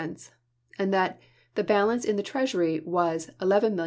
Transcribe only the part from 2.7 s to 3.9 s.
was $17,710,114.